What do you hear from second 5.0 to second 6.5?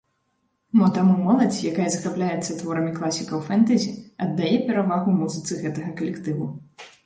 музыцы гэтага калектыву.